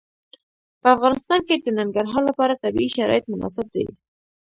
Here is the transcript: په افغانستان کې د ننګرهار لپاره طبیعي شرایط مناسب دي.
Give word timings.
په 0.81 0.87
افغانستان 0.95 1.39
کې 1.47 1.55
د 1.57 1.67
ننګرهار 1.79 2.21
لپاره 2.29 2.59
طبیعي 2.63 2.89
شرایط 2.97 3.23
مناسب 3.31 3.65
دي. 3.73 3.85